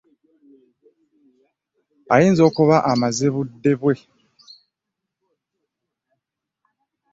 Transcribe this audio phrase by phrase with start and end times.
[2.15, 3.95] Ayinza okuba amaze budde bwe.